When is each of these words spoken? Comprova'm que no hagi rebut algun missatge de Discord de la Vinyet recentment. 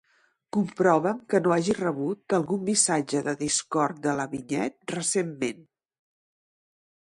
Comprova'm 0.55 1.19
que 1.33 1.41
no 1.47 1.51
hagi 1.55 1.75
rebut 1.79 2.35
algun 2.37 2.63
missatge 2.69 3.21
de 3.29 3.35
Discord 3.43 4.01
de 4.07 4.17
la 4.21 4.27
Vinyet 4.33 4.79
recentment. 4.97 5.63